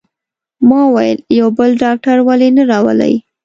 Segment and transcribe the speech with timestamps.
[0.67, 3.15] ما وویل: یو بل ډاکټر ولې نه راولئ؟